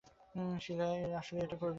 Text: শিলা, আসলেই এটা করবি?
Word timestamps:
শিলা, 0.61 0.87
আসলেই 1.17 1.43
এটা 1.43 1.55
করবি? 1.55 1.69